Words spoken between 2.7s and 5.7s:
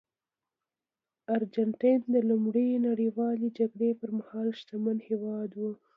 نړیوالې جګړې پرمهال شتمن هېواد و.